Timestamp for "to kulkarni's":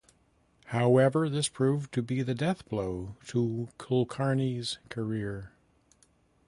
3.27-4.79